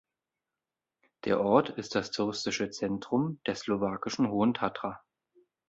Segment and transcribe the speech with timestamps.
[1.25, 4.99] Der Ort ist das touristische Zentrum der slowakischen Hohen Tatra.